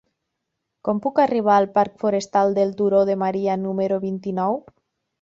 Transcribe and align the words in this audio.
Com 0.89 1.01
puc 1.03 1.21
arribar 1.25 1.57
al 1.59 1.69
parc 1.77 2.01
Forestal 2.05 2.57
del 2.57 2.75
Turó 2.83 3.05
de 3.13 3.19
Maria 3.27 3.63
número 3.67 4.05
vint-i-nou? 4.11 4.63